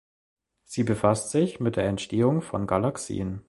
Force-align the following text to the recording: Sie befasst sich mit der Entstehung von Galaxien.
Sie 0.63 0.83
befasst 0.83 1.29
sich 1.29 1.59
mit 1.59 1.75
der 1.75 1.85
Entstehung 1.85 2.41
von 2.41 2.65
Galaxien. 2.65 3.39